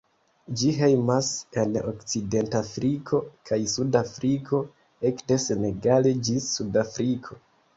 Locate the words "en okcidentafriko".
1.63-3.19